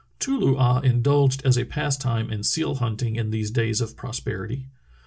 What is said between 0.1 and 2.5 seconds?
Too loo ah indulged as a pastime in